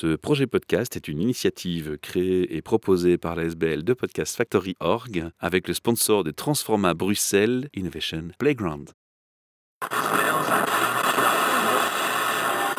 [0.00, 4.76] Ce projet podcast est une initiative créée et proposée par la SBL de Podcast Factory
[4.78, 8.90] Org avec le sponsor de Transforma Bruxelles Innovation Playground.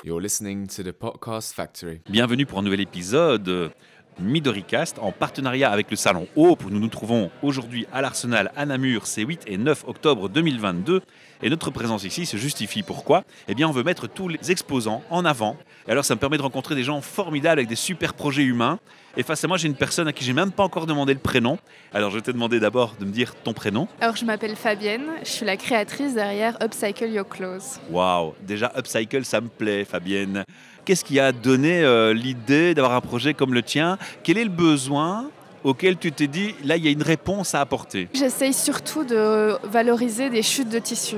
[0.05, 1.99] You're listening to the Podcast Factory.
[2.09, 3.73] Bienvenue pour un nouvel épisode
[4.21, 8.65] MidoriCast en partenariat avec le Salon Hope où nous nous trouvons aujourd'hui à l'Arsenal à
[8.65, 11.01] Namur, c'est 8 et 9 octobre 2022.
[11.41, 12.83] Et notre présence ici se justifie.
[12.83, 13.23] Pourquoi?
[13.47, 15.55] Eh bien, on veut mettre tous les exposants en avant.
[15.87, 18.79] Et alors, ça me permet de rencontrer des gens formidables avec des super projets humains.
[19.15, 21.19] Et face à moi, j'ai une personne à qui j'ai même pas encore demandé le
[21.19, 21.57] prénom.
[21.93, 23.87] Alors, je vais te demander d'abord de me dire ton prénom.
[24.01, 25.05] Alors, je m'appelle Fabienne.
[25.23, 27.79] Je suis la créatrice derrière Upcycle Your Clothes.
[27.89, 30.43] Waouh Déjà, Upcycle, ça me plaît, Fabienne.
[30.83, 33.97] Qu'est-ce qui a donné euh, l'idée d'avoir un projet comme le tien?
[34.23, 35.29] Quel est le besoin
[35.63, 38.07] auquel tu t'es dit, là, il y a une réponse à apporter?
[38.13, 41.17] J'essaye surtout de valoriser des chutes de tissu.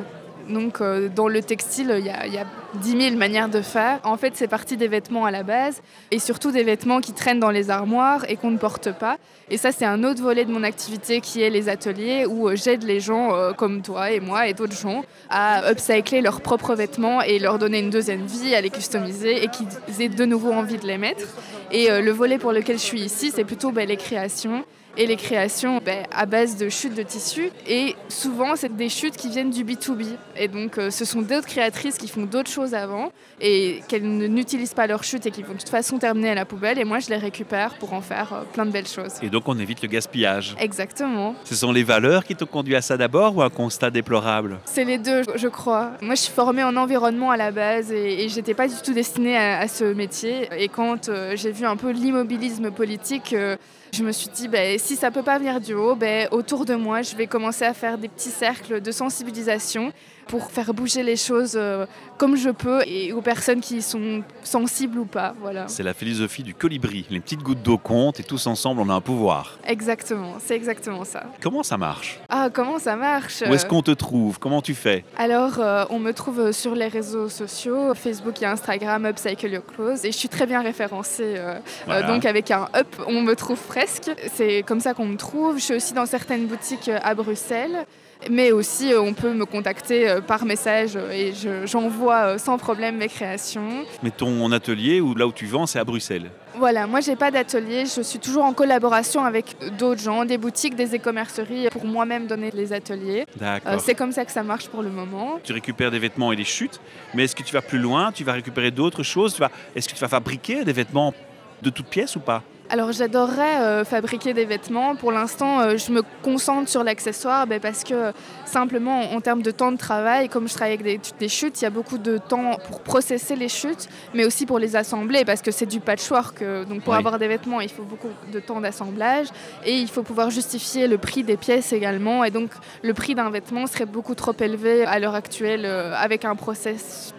[0.51, 3.61] Donc euh, dans le textile, il y, a, il y, a 10 000 manières de
[3.61, 3.99] faire.
[4.03, 7.39] En fait, c'est parti des vêtements à la base et surtout des vêtements qui traînent
[7.39, 9.17] dans les armoires et qu'on ne porte pas.
[9.49, 12.55] Et ça, c'est un autre volet de mon activité qui est les ateliers où euh,
[12.55, 16.75] j'aide les gens euh, comme toi et moi et d'autres gens à upcycler leurs propres
[16.75, 20.51] vêtements et leur donner une deuxième vie, à les customiser et qu'ils aient de nouveau
[20.51, 21.27] envie de les mettre.
[21.71, 24.65] Et le volet pour lequel je suis ici, c'est plutôt ben, les créations
[24.97, 27.49] et les créations ben, à base de chutes de tissu.
[27.67, 30.05] Et souvent, c'est des chutes qui viennent du B2B.
[30.35, 34.73] Et donc, euh, ce sont d'autres créatrices qui font d'autres choses avant et qu'elles n'utilisent
[34.73, 36.79] pas leurs chutes et qui vont de toute façon terminer à la poubelle.
[36.79, 39.13] Et moi, je les récupère pour en faire euh, plein de belles choses.
[39.21, 40.55] Et donc, on évite le gaspillage.
[40.59, 41.35] Exactement.
[41.43, 44.59] Ce sont les valeurs qui t'ont conduit à ça d'abord ou un constat déplorable?
[44.65, 45.91] C'est les deux, je crois.
[46.01, 48.93] Moi, je suis formée en environnement à la base et, et j'étais pas du tout
[48.93, 50.47] destinée à, à, ce métier.
[50.57, 53.55] Et quand euh, j'ai vu un peu l'immobilisme politique, euh,
[53.93, 56.75] je me suis dit, ben, si ça peut pas venir du haut, ben, autour de
[56.75, 59.91] moi, je vais commencer à faire des petits cercles de sensibilisation
[60.27, 61.85] pour faire bouger les choses euh,
[62.17, 65.33] comme je peux et aux personnes qui sont sensibles ou pas.
[65.41, 65.67] Voilà.
[65.67, 67.05] C'est la philosophie du colibri.
[67.09, 69.57] Les petites gouttes d'eau comptent et tous ensemble, on a un pouvoir.
[69.67, 71.23] Exactement, c'est exactement ça.
[71.41, 72.19] Comment ça marche?
[72.29, 73.43] Ah, comment ça marche?
[73.45, 74.39] Où est-ce qu'on te trouve?
[74.39, 75.03] Comment tu fais?
[75.17, 80.05] Alors, euh, on me trouve sur les réseaux sociaux, Facebook et Instagram, Upcycle Your Clothes,
[80.05, 81.35] et je suis très bien référencée.
[81.37, 82.07] Euh, voilà.
[82.07, 84.11] donc, avec un up, on me trouve presque.
[84.33, 85.57] C'est comme ça qu'on me trouve.
[85.57, 87.85] Je suis aussi dans certaines boutiques à Bruxelles
[88.29, 91.33] mais aussi on peut me contacter par message et
[91.65, 93.83] j'envoie sans problème mes créations.
[94.03, 97.31] Mais ton atelier ou là où tu vends, c'est à Bruxelles Voilà, moi j'ai pas
[97.31, 102.27] d'atelier, je suis toujours en collaboration avec d'autres gens, des boutiques, des e-commerceries pour moi-même
[102.27, 103.25] donner les ateliers.
[103.37, 103.73] D'accord.
[103.73, 105.39] Euh, c'est comme ça que ça marche pour le moment.
[105.43, 106.79] Tu récupères des vêtements et des chutes,
[107.13, 108.11] mais est-ce que tu vas plus loin?
[108.11, 109.33] Tu vas récupérer d'autres choses?
[109.33, 109.49] Tu vas...
[109.75, 111.13] Est-ce que tu vas fabriquer des vêtements
[111.61, 112.43] de toutes pièces ou pas?
[112.71, 114.95] Alors j'adorerais euh, fabriquer des vêtements.
[114.95, 118.13] Pour l'instant, euh, je me concentre sur l'accessoire ben, parce que
[118.45, 121.65] simplement en termes de temps de travail, comme je travaille avec des, des, chutes, il
[121.65, 125.41] y a beaucoup de temps pour processer les chutes, mais aussi pour les assembler parce
[125.41, 126.41] que c'est du patchwork.
[126.41, 126.99] Euh, donc pour oui.
[126.99, 129.27] avoir des vêtements, il faut beaucoup de temps d'assemblage
[129.65, 132.23] et il faut pouvoir justifier le prix des pièces également.
[132.23, 132.51] Et donc
[132.83, 137.13] le prix d'un vêtement serait beaucoup trop élevé à l'heure actuelle avec un process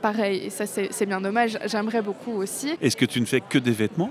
[0.00, 0.44] pareil.
[0.44, 1.58] Et ça c'est bien dommage.
[1.66, 2.74] J'aimerais beaucoup aussi.
[2.80, 4.10] Est-ce que tu ne fais que des vêtements?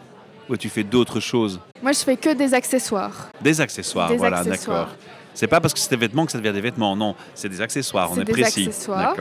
[0.51, 3.29] Ou tu fais d'autres choses Moi, je fais que des accessoires.
[3.41, 4.89] Des accessoires, des voilà, d'accord.
[5.33, 7.61] C'est pas parce que c'est des vêtements que ça devient des vêtements, non, c'est des
[7.61, 8.67] accessoires, on est, des précis.
[8.67, 9.15] Accessoires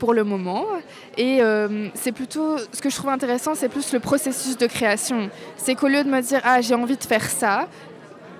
[0.00, 0.66] pour le moment.
[1.16, 5.30] Et euh, c'est plutôt, ce que je trouve intéressant, c'est plus le processus de création.
[5.56, 7.68] C'est qu'au lieu de me dire, ah, j'ai envie de faire ça,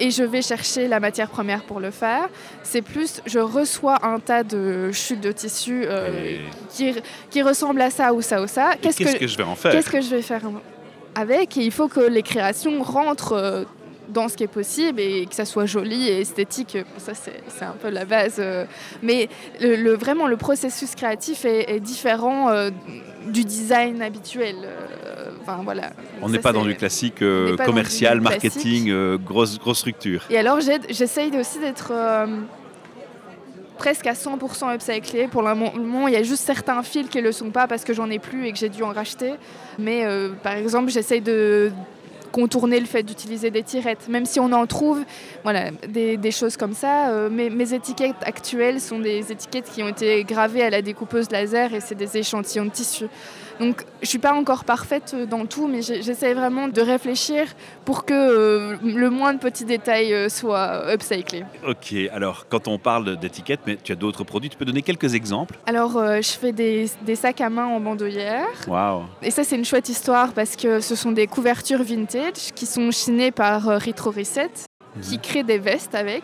[0.00, 2.28] et je vais chercher la matière première pour le faire.
[2.64, 6.38] C'est plus, je reçois un tas de chutes de tissu euh,
[6.70, 6.94] qui,
[7.31, 8.72] qui ressemblent à ça ou ça ou ça.
[8.82, 10.42] Qu'est-ce que, que, je vais en faire Qu'est-ce que je vais faire
[11.14, 13.66] avec et il faut que les créations rentrent
[14.08, 16.76] dans ce qui est possible et que ça soit joli et esthétique.
[16.98, 18.42] Ça, c'est un peu la base.
[19.02, 19.28] Mais
[19.60, 22.70] le, le, vraiment, le processus créatif est, est différent euh,
[23.26, 24.56] du design habituel.
[25.42, 25.92] Enfin, voilà.
[26.20, 30.22] On n'est pas dans du classique euh, commercial, du marketing, euh, grosse, grosse structure.
[30.30, 31.92] Et alors, j'essaye aussi d'être
[33.78, 35.28] presque à 100% upcyclé.
[35.28, 37.84] Pour le moment, il y a juste certains fils qui ne le sont pas parce
[37.84, 39.34] que j'en ai plus et que j'ai dû en racheter.
[39.78, 41.70] Mais euh, par exemple, j'essaye de
[42.32, 45.05] contourner le fait d'utiliser des tirettes, même si on en trouve
[45.44, 47.11] voilà, des, des choses comme ça.
[47.11, 51.31] Euh, mes, mes, étiquettes actuelles sont des étiquettes qui ont été gravées à la découpeuse
[51.31, 53.06] laser et c'est des échantillons de tissu.
[53.61, 57.44] Donc je ne suis pas encore parfaite dans tout, mais j'essaie vraiment de réfléchir
[57.84, 61.44] pour que euh, le moins de petits détails euh, soit upcyclé.
[61.67, 65.14] Ok, alors quand on parle d'étiquettes, mais tu as d'autres produits, tu peux donner quelques
[65.14, 65.56] exemples?
[65.67, 68.49] Alors euh, je fais des, des, sacs à main en bandoulière.
[68.67, 69.05] Wow.
[69.23, 72.90] Et ça c'est une chouette histoire parce que ce sont des couvertures vintage qui sont
[72.90, 74.50] chinées par Retro Reset
[75.00, 76.22] qui crée des vestes avec.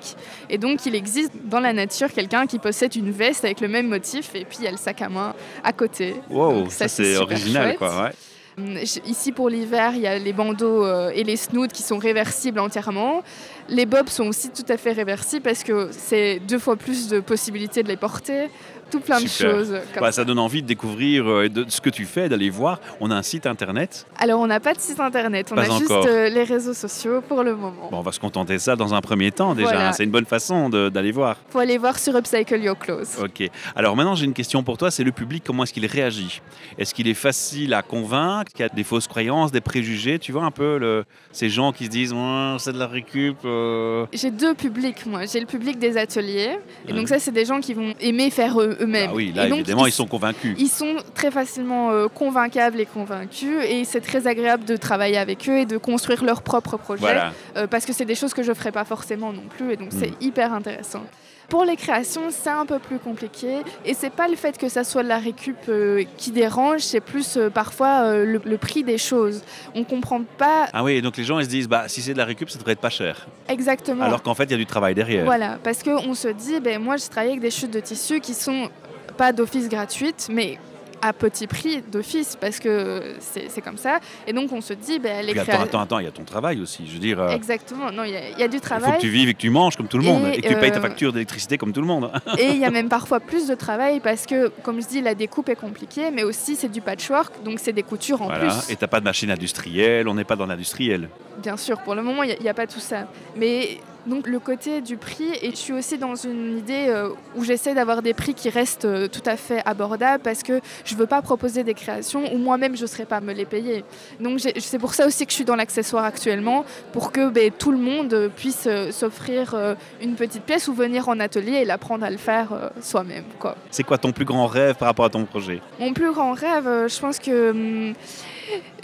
[0.51, 3.89] Et donc, il existe dans la nature quelqu'un qui possède une veste avec le même
[3.89, 5.35] motif et puis il y a le sac à main
[5.65, 6.17] à côté.
[6.29, 7.79] Wow, donc, ça, ça c'est original, chouette.
[7.79, 8.03] quoi.
[8.03, 8.11] Ouais.
[8.59, 11.97] Hum, Ici pour l'hiver, il y a les bandeaux euh, et les snoods qui sont
[11.97, 13.23] réversibles entièrement.
[13.71, 17.21] Les bobs sont aussi tout à fait réversibles parce que c'est deux fois plus de
[17.21, 18.51] possibilités de les porter.
[18.91, 19.53] Tout plein Super.
[19.53, 19.81] de choses.
[19.93, 22.81] comme Bah, ça donne envie de découvrir euh, de ce que tu fais, d'aller voir.
[23.01, 24.07] On a un site internet.
[24.19, 27.21] Alors on n'a pas de site internet, on Pas a juste euh, les réseaux sociaux
[27.21, 27.89] pour le moment.
[27.91, 29.69] Bon, on va se contenter de ça dans un premier temps déjà.
[29.69, 29.89] Voilà.
[29.89, 29.93] hein.
[29.93, 31.37] C'est une bonne façon d'aller voir.
[31.51, 33.19] Faut aller voir sur Upcycle Your Clothes.
[33.23, 33.49] Ok.
[33.77, 34.91] Alors maintenant, j'ai une question pour toi.
[34.91, 35.43] C'est le public.
[35.47, 36.41] Comment est-ce qu'il réagit?
[36.79, 38.53] Est-ce qu'il est facile à convaincre?
[38.53, 40.19] Qu'il y a des fausses croyances, des préjugés?
[40.19, 41.05] Tu vois un peu le...
[41.33, 42.15] ces gens qui se disent
[42.59, 43.37] c'est de la récup.
[43.45, 44.07] euh.
[44.13, 45.27] J'ai deux publics, moi.
[45.27, 46.59] J'ai le public des ateliers.
[46.87, 46.99] Et Ouais.
[46.99, 49.11] donc ça, c'est des gens qui vont aimer faire eux- eux-mêmes.
[49.13, 50.55] Ah oui, là Et donc, évidemment, ils sont convaincus.
[50.59, 55.49] Ils sont très facilement euh, convaincables et convaincus et c'est très agréable de travailler avec
[55.49, 57.33] eux et de construire leur propre projet Voilà.
[57.57, 59.89] euh, parce que c'est des choses que je ferais pas forcément non plus et donc
[59.91, 60.17] c'est Mm.
[60.23, 61.03] hyper intéressant.
[61.49, 64.85] Pour les créations, c'est un peu plus compliqué et c'est pas le fait que ça
[64.85, 68.85] soit de la récup euh, qui dérange, c'est plus euh, parfois euh, le, le prix
[68.85, 69.43] des choses.
[69.75, 72.13] On comprend pas Ah oui, et donc les gens ils se disent bah si c'est
[72.13, 73.27] de la récup, ça devrait être pas cher.
[73.49, 74.05] exactement.
[74.05, 75.25] Alors qu'en fait, il y a du travail derrière.
[75.25, 78.35] Voilà, parce qu'on se dit, ben, moi je travaille avec des chutes de tissu qui
[78.35, 78.69] sont
[79.17, 80.59] pas d'office gratuites, mais
[81.03, 84.01] à petit prix d'office, parce que c'est comme ça.
[84.27, 86.25] Et donc on se dit, ben, les Puis créa- attends, attends, il y a ton
[86.25, 86.87] travail aussi.
[86.87, 88.97] Je veux dire, euh, Exactement, non, il y, a- y a du il faut travail.
[88.97, 90.71] que tu vives et que tu manges comme tout le monde Et, que tu payes
[90.73, 92.11] ta euh, facture d'électricité comme tout le monde.
[92.39, 95.15] Et il y a même parfois plus de travail parce que, comme je dis, la
[95.15, 98.47] découpe est compliquée, mais aussi c'est du patchwork, donc c'est des coutures en Voilà.
[98.47, 98.71] plus.
[98.73, 101.09] Et t'as pas de machine industrielle, on n'est pas dans l'industriel.
[101.43, 103.07] Bien sûr, pour le moment, il n'y a, pas tout ça.
[103.37, 107.45] Mais donc le côté du prix, et je suis aussi dans une idée euh, où
[107.45, 110.99] j'essaie d'avoir des prix qui restent euh, tout à fait abordables parce que je ne
[110.99, 113.85] veux pas proposer des créations où moi-même je ne serais pas à me les payer.
[114.21, 117.73] Donc c'est pour ça aussi que je suis dans l'accessoire actuellement, pour que ben, tout
[117.73, 119.55] le monde puisse euh, s'offrir
[120.01, 122.49] une petite pièce ou venir en atelier et l'apprendre à le faire
[122.81, 123.25] soi-même.
[123.71, 125.61] C'est quoi ton plus grand rêve par rapport à ton projet?
[125.79, 127.95] Mon plus grand rêve, je pense que hum,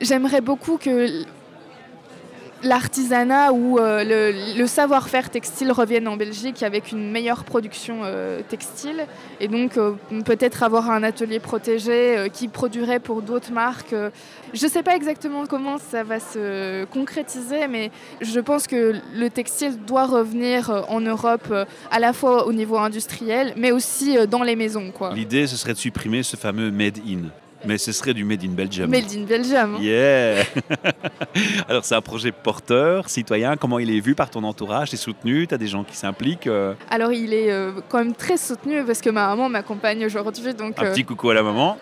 [0.01, 1.25] j'aimerais beaucoup que
[2.65, 9.07] l'artisanat ou euh, le, savoir-faire textile revienne en Belgique avec une meilleure production euh, textile
[9.41, 9.93] et donc euh,
[10.25, 13.95] peut-être avoir un atelier protégé qui produirait pour d'autres marques.
[14.53, 17.91] Je ne sais pas exactement comment ça va se concrétiser, mais
[18.21, 21.53] je pense que le textile doit revenir en Europe
[21.91, 24.93] à la fois au niveau industriel, mais aussi dans les maisons.
[25.15, 27.31] L'idée, ce serait de supprimer ce fameux Made in.
[27.67, 28.91] Mais ce serait du Made in Belgium.
[28.91, 29.77] Made in Belgium.
[29.81, 30.45] Yeah
[31.69, 34.91] Alors c'est un projet porteur, citoyen, comment il est vu par ton entourage?
[34.91, 35.47] T'es soutenu?
[35.47, 39.01] T'as des gens qui s'impliquent euh, Alors il est euh, quand même très soutenu parce
[39.01, 41.79] que ma maman m'accompagne aujourd'hui, donc Un euh, petit coucou à la maman.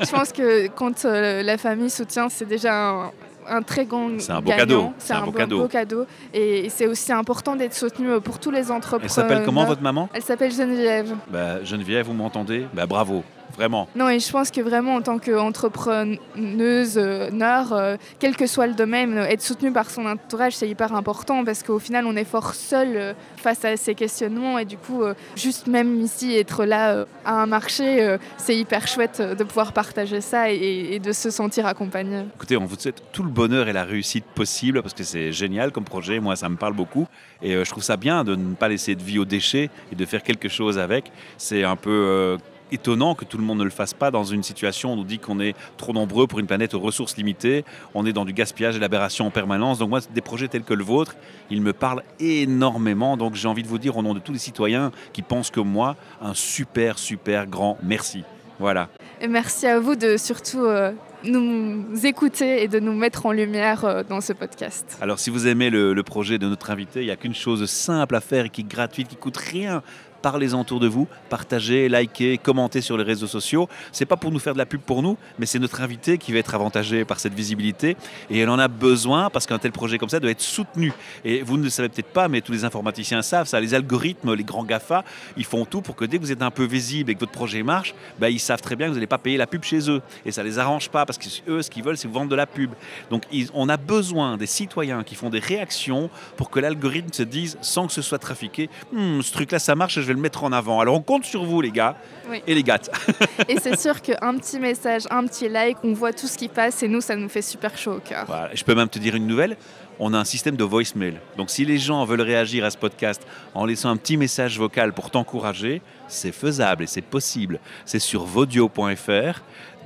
[0.00, 3.10] je pense que quand la famille soutient, c'est déjà un,
[3.48, 4.58] un très grand C'est un beau gagnant.
[4.60, 5.68] cadeau, C'est c'est un un, beau beau cadeau.
[5.68, 6.06] cadeau.
[6.32, 9.04] Et c'est aussi important d'être soutenu pour tous les entrepreneurs.
[9.04, 10.08] Elle s'appelle comment votre maman?
[10.14, 11.14] Elle s'appelle Geneviève.
[11.28, 12.66] bah, Geneviève, vous m'entendez?
[12.72, 13.22] Bah, Bravo,
[13.54, 13.88] vraiment.
[13.96, 18.66] Non, et je pense que vraiment, en tant qu'entrepreneuse, euh, nord, euh, quel que soit
[18.66, 22.16] le domaine, euh, être soutenu par son entourage, c'est hyper important parce qu'au final, on
[22.16, 24.58] est fort seul face à ces questionnements.
[24.58, 25.02] Et du coup,
[25.36, 30.50] juste même ici, être là à un marché, c'est hyper chouette de pouvoir partager ça
[30.50, 32.24] et, et de se sentir accompagné.
[32.34, 35.72] Écoutez, on vous souhaite tout le bonheur et la réussite possible parce que c'est génial
[35.72, 36.20] comme projet.
[36.20, 37.06] Moi, ça me parle beaucoup.
[37.42, 40.04] Et je trouve ça bien de ne pas laisser de vie aux déchets et de
[40.06, 41.12] faire quelque chose avec.
[41.36, 42.38] C'est un peu
[42.72, 45.04] étonnant que tout le monde ne le fasse pas dans une situation où on nous
[45.04, 47.64] dit qu'on est trop nombreux pour une planète aux ressources limitées.
[47.94, 49.78] On est dans du gaspillage et l'aberration en permanence.
[49.78, 51.16] Donc moi, des projets tels que le vôtre,
[51.50, 53.16] ils me parlent énormément.
[53.16, 55.68] Donc j'ai envie de vous dire au nom de tous les citoyens qui pensent comme
[55.68, 58.24] moi, un super, super grand merci.
[58.58, 58.88] Voilà.
[59.20, 60.92] Et merci à vous de surtout euh,
[61.24, 64.96] nous écouter et de nous mettre en lumière euh, dans ce podcast.
[65.00, 67.68] Alors si vous aimez le, le projet de notre invité, il n'y a qu'une chose
[67.68, 69.82] simple à faire et qui est gratuite, qui coûte rien.
[70.24, 73.68] Parlez-en autour de vous, partagez, likez, commentez sur les réseaux sociaux.
[73.92, 76.32] C'est pas pour nous faire de la pub pour nous, mais c'est notre invité qui
[76.32, 77.94] va être avantagé par cette visibilité
[78.30, 80.94] et elle en a besoin parce qu'un tel projet comme ça doit être soutenu.
[81.26, 83.60] Et vous ne le savez peut-être pas, mais tous les informaticiens savent ça.
[83.60, 85.04] Les algorithmes, les grands GAFA,
[85.36, 87.32] ils font tout pour que dès que vous êtes un peu visible et que votre
[87.32, 89.90] projet marche, bah, ils savent très bien que vous n'allez pas payer la pub chez
[89.90, 90.00] eux.
[90.24, 92.46] Et ça les arrange pas parce qu'eux, ce qu'ils veulent, c'est vous vendre de la
[92.46, 92.70] pub.
[93.10, 97.58] Donc on a besoin des citoyens qui font des réactions pour que l'algorithme se dise,
[97.60, 100.52] sans que ce soit trafiqué, Hmm, ce truc-là, ça marche, je vais le mettre en
[100.52, 100.80] avant.
[100.80, 101.96] Alors on compte sur vous, les gars
[102.30, 102.42] Oui.
[102.46, 102.78] et les gars.
[103.48, 106.82] Et c'est sûr qu'un petit message, un petit like, on voit tout ce qui passe
[106.82, 108.24] et nous, ça nous fait super chaud au cœur.
[108.26, 108.50] Voilà.
[108.54, 109.56] Je peux même te dire une nouvelle.
[110.00, 111.14] On a un système de voicemail.
[111.36, 114.92] Donc si les gens veulent réagir à ce podcast en laissant un petit message vocal
[114.92, 117.60] pour t'encourager, c'est faisable et c'est possible.
[117.84, 119.40] C'est sur vodio.fr.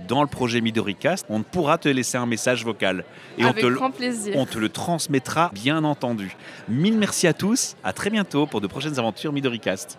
[0.07, 3.05] Dans le projet Midoricast, on pourra te laisser un message vocal.
[3.37, 4.33] Et on te, le- grand plaisir.
[4.37, 6.35] on te le transmettra, bien entendu.
[6.69, 7.75] Mille merci à tous.
[7.85, 9.99] À très bientôt pour de prochaines aventures Midoricast.